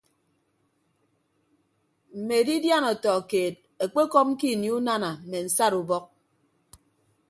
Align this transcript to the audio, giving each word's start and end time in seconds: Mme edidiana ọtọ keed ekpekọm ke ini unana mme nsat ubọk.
Mme 2.17 2.33
edidiana 2.43 2.87
ọtọ 2.95 3.11
keed 3.29 3.55
ekpekọm 3.83 4.27
ke 4.39 4.47
ini 4.53 4.69
unana 4.77 5.09
mme 5.23 5.37
nsat 5.45 5.73
ubọk. 5.81 6.05